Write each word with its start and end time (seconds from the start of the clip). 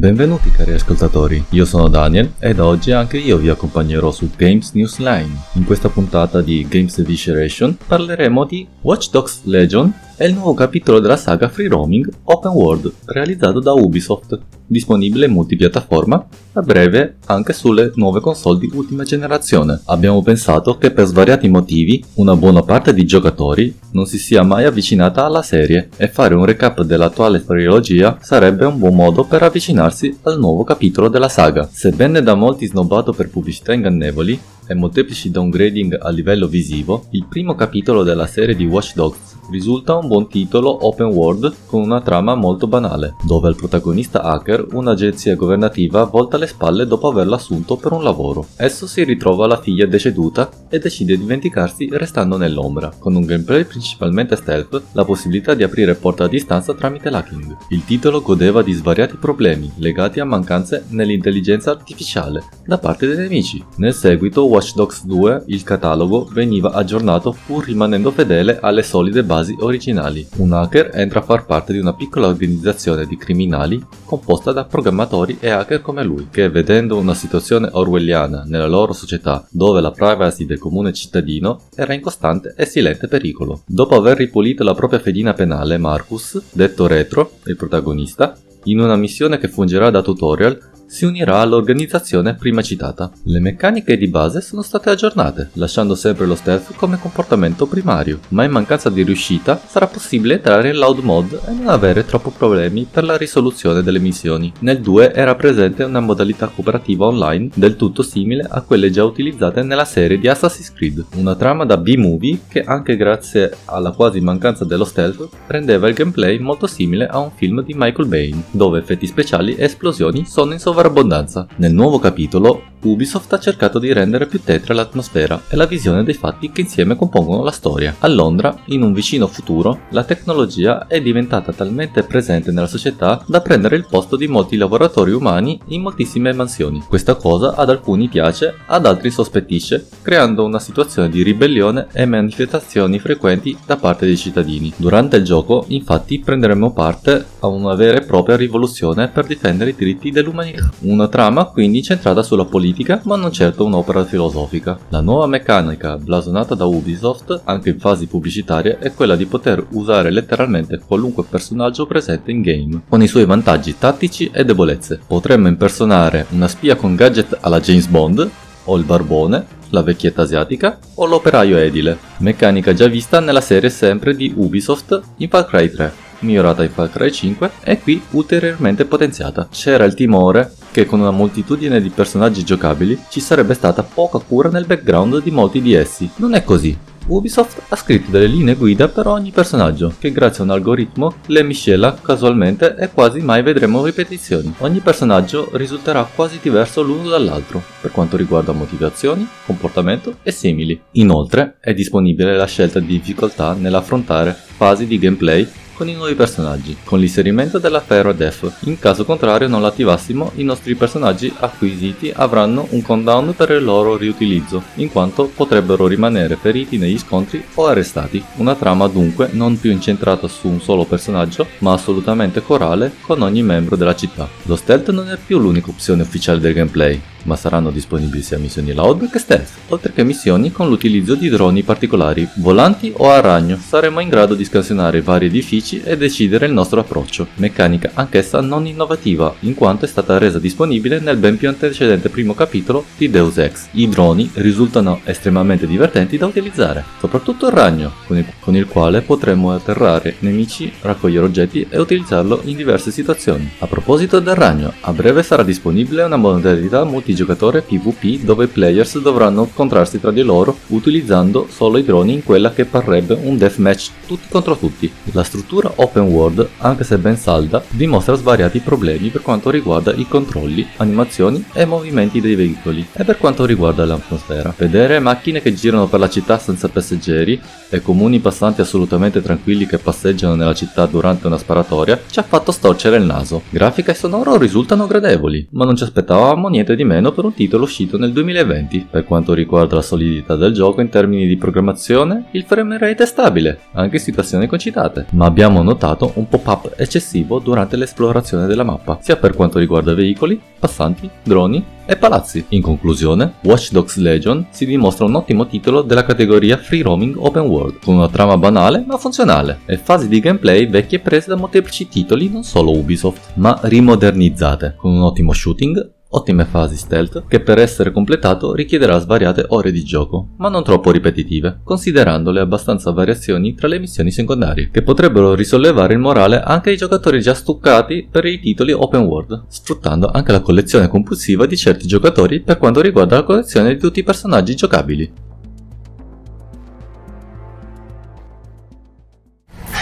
Benvenuti 0.00 0.50
cari 0.50 0.72
ascoltatori, 0.72 1.44
io 1.50 1.66
sono 1.66 1.86
Daniel 1.88 2.32
ed 2.38 2.58
oggi 2.58 2.90
anche 2.90 3.18
io 3.18 3.36
vi 3.36 3.50
accompagnerò 3.50 4.10
su 4.10 4.30
Games 4.34 4.72
News 4.72 4.96
Line. 4.96 5.28
In 5.56 5.66
questa 5.66 5.90
puntata 5.90 6.40
di 6.40 6.66
Games 6.66 6.96
Evisceration 6.96 7.76
parleremo 7.86 8.46
di 8.46 8.66
Watch 8.80 9.10
Dogs 9.10 9.42
Legion 9.44 9.92
e 10.20 10.26
il 10.26 10.34
nuovo 10.34 10.52
capitolo 10.52 11.00
della 11.00 11.16
saga 11.16 11.48
Free 11.48 11.66
Roaming 11.66 12.06
Open 12.24 12.50
World 12.52 12.92
realizzato 13.06 13.58
da 13.58 13.72
Ubisoft, 13.72 14.38
disponibile 14.66 15.24
in 15.24 15.32
multipiattaforma 15.32 16.26
a 16.52 16.60
breve 16.60 17.16
anche 17.24 17.54
sulle 17.54 17.92
nuove 17.94 18.20
console 18.20 18.58
di 18.58 18.70
ultima 18.74 19.02
generazione. 19.02 19.80
Abbiamo 19.86 20.20
pensato 20.20 20.76
che 20.76 20.90
per 20.90 21.06
svariati 21.06 21.48
motivi 21.48 22.04
una 22.16 22.36
buona 22.36 22.60
parte 22.60 22.92
di 22.92 23.06
giocatori 23.06 23.74
non 23.92 24.04
si 24.04 24.18
sia 24.18 24.42
mai 24.42 24.66
avvicinata 24.66 25.24
alla 25.24 25.40
serie 25.40 25.88
e 25.96 26.06
fare 26.08 26.34
un 26.34 26.44
recap 26.44 26.82
dell'attuale 26.82 27.42
trilogia 27.42 28.18
sarebbe 28.20 28.66
un 28.66 28.78
buon 28.78 28.94
modo 28.94 29.24
per 29.24 29.42
avvicinarsi 29.42 30.18
al 30.24 30.38
nuovo 30.38 30.64
capitolo 30.64 31.08
della 31.08 31.30
saga. 31.30 31.66
Sebbene 31.72 32.20
da 32.20 32.34
molti 32.34 32.66
snobbato 32.66 33.14
per 33.14 33.30
pubblicità 33.30 33.72
ingannevoli 33.72 34.38
e 34.66 34.74
molteplici 34.74 35.30
downgrading 35.30 35.96
a 35.98 36.10
livello 36.10 36.46
visivo, 36.46 37.06
il 37.12 37.24
primo 37.26 37.54
capitolo 37.54 38.02
della 38.02 38.26
serie 38.26 38.54
di 38.54 38.66
Watch 38.66 38.92
Dogs 38.94 39.38
risulta 39.50 39.96
un 39.96 40.06
buon 40.06 40.28
titolo 40.28 40.86
open 40.86 41.08
world 41.08 41.54
con 41.66 41.82
una 41.82 42.00
trama 42.00 42.34
molto 42.34 42.66
banale, 42.66 43.16
dove 43.24 43.48
al 43.48 43.56
protagonista 43.56 44.22
hacker 44.22 44.68
un'agenzia 44.72 45.34
governativa 45.34 46.04
volta 46.04 46.36
le 46.36 46.46
spalle 46.46 46.86
dopo 46.86 47.08
averlo 47.08 47.34
assunto 47.34 47.76
per 47.76 47.92
un 47.92 48.02
lavoro. 48.02 48.46
Esso 48.56 48.86
si 48.86 49.04
ritrova 49.04 49.46
la 49.46 49.60
figlia 49.60 49.86
deceduta 49.86 50.48
e 50.68 50.78
decide 50.78 51.16
di 51.16 51.24
vendicarsi 51.24 51.88
restando 51.90 52.36
nell'ombra, 52.36 52.92
con 52.98 53.14
un 53.14 53.24
gameplay 53.24 53.64
principalmente 53.64 54.36
stealth, 54.36 54.82
la 54.92 55.04
possibilità 55.04 55.54
di 55.54 55.62
aprire 55.62 55.94
porta 55.94 56.24
a 56.24 56.28
distanza 56.28 56.74
tramite 56.74 57.10
l'hacking. 57.10 57.56
Il 57.70 57.84
titolo 57.84 58.20
godeva 58.20 58.62
di 58.62 58.72
svariati 58.72 59.16
problemi 59.16 59.70
legati 59.76 60.20
a 60.20 60.24
mancanze 60.24 60.84
nell'intelligenza 60.88 61.70
artificiale 61.70 62.42
da 62.64 62.78
parte 62.78 63.06
dei 63.06 63.16
nemici. 63.16 63.64
Nel 63.76 63.94
seguito 63.94 64.46
Watch 64.46 64.74
Dogs 64.74 65.04
2 65.04 65.44
il 65.46 65.62
catalogo 65.62 66.28
veniva 66.32 66.72
aggiornato 66.72 67.36
pur 67.46 67.64
rimanendo 67.64 68.10
fedele 68.10 68.58
alle 68.60 68.82
solide 68.82 69.22
basi 69.24 69.39
originali. 69.58 70.26
Un 70.36 70.52
hacker 70.52 70.90
entra 70.94 71.20
a 71.20 71.22
far 71.22 71.46
parte 71.46 71.72
di 71.72 71.78
una 71.78 71.94
piccola 71.94 72.28
organizzazione 72.28 73.06
di 73.06 73.16
criminali 73.16 73.84
composta 74.04 74.52
da 74.52 74.64
programmatori 74.64 75.38
e 75.40 75.50
hacker 75.50 75.82
come 75.82 76.04
lui, 76.04 76.28
che 76.30 76.48
vedendo 76.48 76.96
una 76.96 77.14
situazione 77.14 77.68
orwelliana 77.70 78.44
nella 78.46 78.66
loro 78.66 78.92
società 78.92 79.46
dove 79.50 79.80
la 79.80 79.90
privacy 79.90 80.46
del 80.46 80.58
comune 80.58 80.92
cittadino 80.92 81.62
era 81.74 81.94
in 81.94 82.00
costante 82.00 82.54
e 82.56 82.64
silente 82.64 83.08
pericolo. 83.08 83.62
Dopo 83.66 83.96
aver 83.96 84.16
ripulito 84.16 84.64
la 84.64 84.74
propria 84.74 84.98
fedina 85.00 85.32
penale, 85.32 85.78
Marcus, 85.78 86.40
detto 86.52 86.86
Retro, 86.86 87.32
il 87.46 87.56
protagonista, 87.56 88.36
in 88.64 88.78
una 88.78 88.96
missione 88.96 89.38
che 89.38 89.48
fungerà 89.48 89.90
da 89.90 90.02
tutorial, 90.02 90.58
si 90.90 91.04
unirà 91.04 91.38
all'organizzazione 91.38 92.34
prima 92.34 92.62
citata. 92.62 93.12
Le 93.22 93.38
meccaniche 93.38 93.96
di 93.96 94.08
base 94.08 94.40
sono 94.40 94.60
state 94.60 94.90
aggiornate, 94.90 95.50
lasciando 95.52 95.94
sempre 95.94 96.26
lo 96.26 96.34
stealth 96.34 96.74
come 96.74 96.98
comportamento 96.98 97.66
primario, 97.66 98.18
ma 98.30 98.42
in 98.42 98.50
mancanza 98.50 98.90
di 98.90 99.04
riuscita 99.04 99.60
sarà 99.68 99.86
possibile 99.86 100.34
entrare 100.34 100.70
in 100.70 100.78
loud 100.78 100.98
mode 100.98 101.40
e 101.46 101.52
non 101.52 101.68
avere 101.68 102.04
troppo 102.04 102.30
problemi 102.30 102.88
per 102.90 103.04
la 103.04 103.16
risoluzione 103.16 103.84
delle 103.84 104.00
missioni. 104.00 104.52
Nel 104.60 104.80
2 104.80 105.14
era 105.14 105.36
presente 105.36 105.84
una 105.84 106.00
modalità 106.00 106.48
cooperativa 106.48 107.06
online 107.06 107.50
del 107.54 107.76
tutto 107.76 108.02
simile 108.02 108.44
a 108.50 108.60
quelle 108.62 108.90
già 108.90 109.04
utilizzate 109.04 109.62
nella 109.62 109.84
serie 109.84 110.18
di 110.18 110.26
Assassin's 110.26 110.72
Creed, 110.72 111.04
una 111.14 111.36
trama 111.36 111.64
da 111.64 111.76
B-movie 111.76 112.40
che 112.48 112.64
anche 112.64 112.96
grazie 112.96 113.52
alla 113.66 113.92
quasi 113.92 114.20
mancanza 114.20 114.64
dello 114.64 114.84
stealth 114.84 115.28
rendeva 115.46 115.86
il 115.86 115.94
gameplay 115.94 116.40
molto 116.40 116.66
simile 116.66 117.06
a 117.06 117.18
un 117.18 117.30
film 117.32 117.62
di 117.62 117.74
Michael 117.76 118.08
Bay, 118.08 118.42
dove 118.50 118.80
effetti 118.80 119.06
speciali 119.06 119.54
e 119.54 119.64
esplosioni 119.66 120.26
sono 120.26 120.52
in 120.52 120.58
sovrapposizione 120.80 120.88
sovrabbondanza. 120.90 121.46
Nel 121.56 121.74
nuovo 121.74 121.98
capitolo, 121.98 122.62
Ubisoft 122.82 123.30
ha 123.34 123.38
cercato 123.38 123.78
di 123.78 123.92
rendere 123.92 124.26
più 124.26 124.40
tetra 124.42 124.72
l'atmosfera 124.72 125.42
e 125.48 125.56
la 125.56 125.66
visione 125.66 126.02
dei 126.02 126.14
fatti 126.14 126.50
che 126.50 126.62
insieme 126.62 126.96
compongono 126.96 127.42
la 127.42 127.50
storia. 127.50 127.94
A 127.98 128.08
Londra, 128.08 128.56
in 128.66 128.82
un 128.82 128.94
vicino 128.94 129.26
futuro, 129.26 129.80
la 129.90 130.04
tecnologia 130.04 130.86
è 130.86 131.02
diventata 131.02 131.52
talmente 131.52 132.02
presente 132.02 132.50
nella 132.50 132.66
società 132.66 133.22
da 133.26 133.42
prendere 133.42 133.76
il 133.76 133.86
posto 133.88 134.16
di 134.16 134.26
molti 134.28 134.56
lavoratori 134.56 135.12
umani 135.12 135.60
in 135.68 135.82
moltissime 135.82 136.32
mansioni. 136.32 136.82
Questa 136.88 137.16
cosa 137.16 137.54
ad 137.54 137.68
alcuni 137.68 138.08
piace, 138.08 138.54
ad 138.66 138.86
altri 138.86 139.10
sospettisce, 139.10 139.86
creando 140.00 140.44
una 140.44 140.58
situazione 140.58 141.10
di 141.10 141.22
ribellione 141.22 141.88
e 141.92 142.06
manifestazioni 142.06 142.98
frequenti 142.98 143.56
da 143.66 143.76
parte 143.76 144.06
dei 144.06 144.16
cittadini. 144.16 144.72
Durante 144.76 145.16
il 145.16 145.24
gioco, 145.24 145.66
infatti, 145.68 146.18
prenderemo 146.20 146.72
parte 146.72 147.26
a 147.40 147.46
una 147.46 147.74
vera 147.74 147.98
e 147.98 148.06
propria 148.06 148.36
rivoluzione 148.36 149.08
per 149.08 149.26
difendere 149.26 149.70
i 149.70 149.74
diritti 149.74 150.10
dell'umanità. 150.10 150.69
Una 150.80 151.08
trama 151.08 151.44
quindi 151.44 151.82
centrata 151.82 152.22
sulla 152.22 152.44
politica, 152.44 153.00
ma 153.04 153.16
non 153.16 153.32
certo 153.32 153.64
un'opera 153.64 154.04
filosofica. 154.04 154.78
La 154.88 155.00
nuova 155.00 155.26
meccanica 155.26 155.96
blasonata 155.96 156.54
da 156.54 156.64
Ubisoft, 156.64 157.42
anche 157.44 157.70
in 157.70 157.78
fasi 157.78 158.06
pubblicitarie, 158.06 158.78
è 158.78 158.92
quella 158.94 159.16
di 159.16 159.26
poter 159.26 159.66
usare 159.70 160.10
letteralmente 160.10 160.80
qualunque 160.86 161.24
personaggio 161.28 161.86
presente 161.86 162.30
in 162.30 162.42
game, 162.42 162.82
con 162.88 163.02
i 163.02 163.06
suoi 163.06 163.24
vantaggi 163.24 163.76
tattici 163.78 164.30
e 164.32 164.44
debolezze. 164.44 165.00
Potremmo 165.06 165.48
impersonare 165.48 166.26
una 166.30 166.48
spia 166.48 166.76
con 166.76 166.94
gadget 166.94 167.38
alla 167.40 167.60
James 167.60 167.86
Bond, 167.86 168.30
o 168.64 168.76
il 168.76 168.84
barbone, 168.84 169.58
la 169.70 169.82
vecchietta 169.82 170.22
asiatica 170.22 170.78
o 170.94 171.06
l'operaio 171.06 171.56
edile, 171.56 171.98
meccanica 172.18 172.74
già 172.74 172.86
vista 172.86 173.20
nella 173.20 173.40
serie 173.40 173.70
sempre 173.70 174.14
di 174.14 174.32
Ubisoft 174.36 175.00
in 175.16 175.28
Far 175.28 175.46
Cry 175.46 175.70
3 175.70 176.08
migliorata 176.20 176.62
in 176.62 176.70
Far 176.70 176.90
Cry 176.90 177.10
5 177.10 177.50
e 177.62 177.80
qui 177.80 178.02
ulteriormente 178.10 178.84
potenziata. 178.84 179.48
C'era 179.50 179.84
il 179.84 179.94
timore 179.94 180.52
che 180.70 180.86
con 180.86 181.00
una 181.00 181.10
moltitudine 181.10 181.80
di 181.80 181.90
personaggi 181.90 182.44
giocabili 182.44 182.98
ci 183.08 183.20
sarebbe 183.20 183.54
stata 183.54 183.82
poca 183.82 184.18
cura 184.18 184.48
nel 184.48 184.66
background 184.66 185.22
di 185.22 185.30
molti 185.30 185.60
di 185.60 185.74
essi. 185.74 186.08
Non 186.16 186.34
è 186.34 186.44
così. 186.44 186.76
Ubisoft 187.06 187.62
ha 187.68 187.76
scritto 187.76 188.10
delle 188.10 188.26
linee 188.26 188.54
guida 188.54 188.86
per 188.86 189.08
ogni 189.08 189.32
personaggio, 189.32 189.92
che 189.98 190.12
grazie 190.12 190.42
a 190.42 190.46
un 190.46 190.52
algoritmo 190.52 191.14
le 191.26 191.42
miscela 191.42 191.98
casualmente 192.00 192.76
e 192.76 192.90
quasi 192.90 193.20
mai 193.20 193.42
vedremo 193.42 193.84
ripetizioni. 193.84 194.54
Ogni 194.58 194.78
personaggio 194.78 195.48
risulterà 195.54 196.08
quasi 196.14 196.38
diverso 196.40 196.82
l'uno 196.82 197.08
dall'altro, 197.08 197.62
per 197.80 197.90
quanto 197.90 198.16
riguarda 198.16 198.52
motivazioni, 198.52 199.26
comportamento 199.44 200.18
e 200.22 200.30
simili. 200.30 200.80
Inoltre 200.92 201.56
è 201.60 201.74
disponibile 201.74 202.36
la 202.36 202.46
scelta 202.46 202.78
di 202.78 202.86
difficoltà 202.86 203.54
nell'affrontare 203.54 204.36
fasi 204.60 204.86
di 204.86 204.98
gameplay 204.98 205.48
con 205.80 205.88
i 205.88 205.94
nuovi 205.94 206.14
personaggi, 206.14 206.76
con 206.84 206.98
l'inserimento 206.98 207.58
della 207.58 207.80
Ferro 207.80 208.12
Def. 208.12 208.58
In 208.64 208.78
caso 208.78 209.06
contrario 209.06 209.48
non 209.48 209.62
l'attivassimo, 209.62 210.32
i 210.34 210.42
nostri 210.42 210.74
personaggi 210.74 211.32
acquisiti 211.38 212.12
avranno 212.14 212.66
un 212.72 212.82
countdown 212.82 213.34
per 213.34 213.52
il 213.52 213.64
loro 213.64 213.96
riutilizzo, 213.96 214.62
in 214.74 214.90
quanto 214.90 215.30
potrebbero 215.34 215.86
rimanere 215.86 216.36
feriti 216.36 216.76
negli 216.76 216.98
scontri 216.98 217.42
o 217.54 217.66
arrestati. 217.66 218.22
Una 218.36 218.56
trama 218.56 218.88
dunque 218.88 219.30
non 219.32 219.58
più 219.58 219.70
incentrata 219.70 220.28
su 220.28 220.48
un 220.48 220.60
solo 220.60 220.84
personaggio, 220.84 221.46
ma 221.60 221.72
assolutamente 221.72 222.42
corale 222.42 222.92
con 223.00 223.22
ogni 223.22 223.42
membro 223.42 223.76
della 223.76 223.96
città. 223.96 224.28
Lo 224.42 224.56
stealth 224.56 224.90
non 224.90 225.08
è 225.08 225.16
più 225.16 225.38
l'unica 225.38 225.70
opzione 225.70 226.02
ufficiale 226.02 226.40
del 226.40 226.52
gameplay, 226.52 227.00
ma 227.24 227.36
saranno 227.36 227.70
disponibili 227.70 228.22
sia 228.22 228.38
missioni 228.38 228.72
loud 228.72 229.08
che 229.10 229.18
stealth, 229.18 229.50
oltre 229.68 229.92
che 229.92 230.04
missioni 230.04 230.50
con 230.52 230.68
l'utilizzo 230.68 231.14
di 231.14 231.28
droni 231.28 231.62
particolari, 231.62 232.28
volanti 232.36 232.92
o 232.96 233.10
a 233.10 233.20
ragno. 233.20 233.56
Saremo 233.56 234.00
in 234.00 234.08
grado 234.08 234.34
di 234.34 234.44
scansionare 234.44 235.02
vari 235.02 235.26
edifici 235.26 235.80
e 235.82 235.96
decidere 235.96 236.46
il 236.46 236.52
nostro 236.52 236.80
approccio, 236.80 237.28
meccanica 237.36 237.90
anch'essa 237.94 238.40
non 238.40 238.66
innovativa, 238.66 239.34
in 239.40 239.54
quanto 239.54 239.84
è 239.84 239.88
stata 239.88 240.18
resa 240.18 240.38
disponibile 240.38 241.00
nel 241.00 241.16
ben 241.16 241.36
più 241.36 241.48
antecedente 241.48 242.08
primo 242.08 242.34
capitolo 242.34 242.84
di 242.96 243.10
Deus 243.10 243.38
Ex. 243.38 243.68
I 243.72 243.88
droni 243.88 244.30
risultano 244.34 245.00
estremamente 245.04 245.66
divertenti 245.66 246.16
da 246.18 246.26
utilizzare, 246.26 246.84
soprattutto 246.98 247.46
il 247.46 247.52
ragno, 247.52 247.92
con 248.06 248.16
il, 248.16 248.26
con 248.40 248.56
il 248.56 248.66
quale 248.66 249.00
potremo 249.00 249.52
atterrare 249.52 250.16
nemici, 250.20 250.72
raccogliere 250.80 251.26
oggetti 251.26 251.66
e 251.68 251.78
utilizzarlo 251.78 252.40
in 252.44 252.56
diverse 252.56 252.90
situazioni. 252.90 253.50
A 253.58 253.66
proposito 253.66 254.20
del 254.20 254.34
ragno, 254.34 254.72
a 254.80 254.92
breve 254.92 255.22
sarà 255.22 255.42
disponibile 255.42 256.02
una 256.02 256.16
modalità 256.16 256.84
multi 256.84 257.09
multigiocatore 257.10 257.62
PvP 257.62 258.24
dove 258.24 258.44
i 258.44 258.48
players 258.48 259.00
dovranno 259.00 259.42
incontrarsi 259.42 260.00
tra 260.00 260.10
di 260.10 260.22
loro 260.22 260.56
utilizzando 260.68 261.46
solo 261.50 261.78
i 261.78 261.84
droni 261.84 262.14
in 262.14 262.24
quella 262.24 262.52
che 262.52 262.64
parrebbe 262.64 263.18
un 263.20 263.36
deathmatch 263.36 263.90
tutti 264.06 264.28
contro 264.28 264.56
tutti. 264.56 264.90
La 265.12 265.22
struttura 265.22 265.72
open 265.76 266.04
world, 266.04 266.48
anche 266.58 266.84
se 266.84 266.98
ben 266.98 267.16
salda, 267.16 267.62
dimostra 267.68 268.14
svariati 268.14 268.60
problemi 268.60 269.08
per 269.08 269.22
quanto 269.22 269.50
riguarda 269.50 269.92
i 269.92 270.06
controlli, 270.06 270.66
animazioni 270.76 271.44
e 271.52 271.64
movimenti 271.64 272.20
dei 272.20 272.34
veicoli 272.34 272.86
e 272.92 273.04
per 273.04 273.18
quanto 273.18 273.44
riguarda 273.44 273.84
l'atmosfera. 273.84 274.54
Vedere 274.56 274.98
macchine 275.00 275.42
che 275.42 275.54
girano 275.54 275.88
per 275.88 276.00
la 276.00 276.08
città 276.08 276.38
senza 276.38 276.68
passeggeri 276.68 277.40
e 277.68 277.82
comuni 277.82 278.20
passanti 278.20 278.60
assolutamente 278.60 279.22
tranquilli 279.22 279.66
che 279.66 279.78
passeggiano 279.78 280.34
nella 280.34 280.54
città 280.54 280.86
durante 280.86 281.26
una 281.26 281.38
sparatoria 281.38 282.00
ci 282.08 282.18
ha 282.18 282.24
fatto 282.24 282.52
storcere 282.52 282.96
il 282.96 283.04
naso. 283.04 283.42
Grafica 283.50 283.92
e 283.92 283.94
sonoro 283.94 284.36
risultano 284.36 284.86
gradevoli, 284.86 285.48
ma 285.52 285.64
non 285.64 285.76
ci 285.76 285.84
aspettavamo 285.84 286.48
niente 286.48 286.76
di 286.76 286.84
meno 286.84 286.99
nemmeno 287.00 287.12
per 287.12 287.24
un 287.24 287.34
titolo 287.34 287.64
uscito 287.64 287.98
nel 287.98 288.12
2020. 288.12 288.88
Per 288.90 289.04
quanto 289.04 289.32
riguarda 289.32 289.74
la 289.74 289.82
solidità 289.82 290.36
del 290.36 290.52
gioco 290.52 290.80
in 290.80 290.90
termini 290.90 291.26
di 291.26 291.36
programmazione, 291.36 292.26
il 292.32 292.44
frame 292.44 292.78
rate 292.78 293.02
è 293.02 293.06
stabile, 293.06 293.60
anche 293.72 293.96
in 293.96 294.02
situazioni 294.02 294.46
concitate, 294.46 295.06
ma 295.12 295.24
abbiamo 295.24 295.62
notato 295.62 296.12
un 296.14 296.28
pop-up 296.28 296.74
eccessivo 296.76 297.38
durante 297.38 297.76
l'esplorazione 297.76 298.46
della 298.46 298.64
mappa, 298.64 298.98
sia 299.00 299.16
per 299.16 299.34
quanto 299.34 299.58
riguarda 299.58 299.94
veicoli, 299.94 300.40
passanti, 300.58 301.08
droni 301.22 301.64
e 301.86 301.96
palazzi. 301.96 302.44
In 302.48 302.62
conclusione, 302.62 303.34
Watch 303.42 303.72
Dogs 303.72 303.96
Legion 303.96 304.46
si 304.50 304.66
dimostra 304.66 305.06
un 305.06 305.14
ottimo 305.14 305.46
titolo 305.46 305.82
della 305.82 306.04
categoria 306.04 306.58
Free 306.58 306.82
Roaming 306.82 307.16
Open 307.16 307.42
World, 307.42 307.78
con 307.82 307.96
una 307.96 308.08
trama 308.08 308.36
banale 308.36 308.84
ma 308.86 308.98
funzionale 308.98 309.60
e 309.64 309.78
fasi 309.78 310.06
di 310.08 310.20
gameplay 310.20 310.68
vecchie 310.68 311.00
prese 311.00 311.30
da 311.30 311.36
molteplici 311.36 311.88
titoli 311.88 312.28
non 312.28 312.44
solo 312.44 312.76
Ubisoft, 312.76 313.32
ma 313.34 313.58
rimodernizzate, 313.62 314.74
con 314.76 314.92
un 314.92 315.02
ottimo 315.02 315.32
shooting, 315.32 315.98
ottime 316.12 316.44
fasi 316.44 316.76
stealth 316.76 317.24
che 317.28 317.40
per 317.40 317.58
essere 317.58 317.92
completato 317.92 318.54
richiederà 318.54 318.98
svariate 318.98 319.44
ore 319.48 319.70
di 319.70 319.84
gioco, 319.84 320.30
ma 320.38 320.48
non 320.48 320.64
troppo 320.64 320.90
ripetitive, 320.90 321.60
considerando 321.62 322.30
le 322.30 322.40
abbastanza 322.40 322.90
variazioni 322.90 323.54
tra 323.54 323.68
le 323.68 323.78
missioni 323.78 324.10
secondarie, 324.10 324.70
che 324.72 324.82
potrebbero 324.82 325.34
risollevare 325.34 325.92
il 325.92 326.00
morale 326.00 326.40
anche 326.40 326.70
ai 326.70 326.76
giocatori 326.76 327.20
già 327.20 327.34
stuccati 327.34 328.08
per 328.10 328.24
i 328.24 328.40
titoli 328.40 328.72
open 328.72 329.02
world, 329.02 329.44
sfruttando 329.48 330.10
anche 330.12 330.32
la 330.32 330.40
collezione 330.40 330.88
compulsiva 330.88 331.46
di 331.46 331.56
certi 331.56 331.86
giocatori 331.86 332.40
per 332.40 332.58
quanto 332.58 332.80
riguarda 332.80 333.16
la 333.16 333.22
collezione 333.22 333.74
di 333.74 333.78
tutti 333.78 334.00
i 334.00 334.04
personaggi 334.04 334.54
giocabili. 334.54 335.12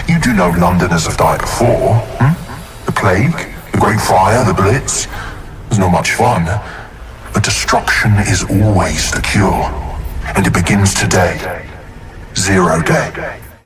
You 0.06 0.18
do 0.20 0.32
know 0.32 0.50
Londoners 0.58 1.06
have 1.06 1.16
died 1.16 1.40
before, 1.40 2.00
hmm? 2.18 2.32
The 2.86 2.92
plague, 2.92 3.46
the 3.72 3.78
Great 3.78 4.00
Fire, 4.00 4.42
the 4.44 4.54
Blitz. 4.54 5.06
Not 5.78 5.92
much 5.92 6.14
fun. 6.14 6.44
But 7.32 7.44
destruction 7.44 8.12
is 8.18 8.42
always 8.42 9.12
the 9.12 9.22
cure. 9.22 9.70
And 10.34 10.44
it 10.44 10.52
begins 10.52 10.92
today. 10.92 11.64
Zero 12.34 12.82
day. 12.82 13.40